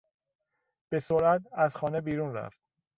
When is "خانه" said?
1.77-2.01